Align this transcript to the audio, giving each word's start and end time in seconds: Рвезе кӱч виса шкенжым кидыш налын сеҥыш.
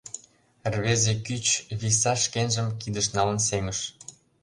Рвезе 0.73 1.13
кӱч 1.25 1.45
виса 1.79 2.13
шкенжым 2.23 2.67
кидыш 2.81 3.07
налын 3.15 3.39
сеҥыш. 3.47 3.79